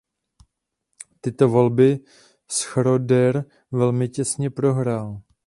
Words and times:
Tyto 1.21 1.49
volby 1.49 1.99
Schröder 2.51 3.45
velmi 3.71 4.09
těsně 4.09 4.49
prohrál. 4.49 5.21